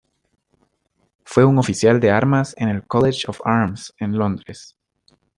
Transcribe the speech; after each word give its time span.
Fue 1.25 1.45
un 1.45 1.59
oficial 1.59 1.99
de 1.99 2.09
armas 2.09 2.55
en 2.57 2.69
el 2.69 2.87
College 2.87 3.25
of 3.27 3.39
Arms 3.45 3.93
en 3.99 4.17
Londres. 4.17 4.75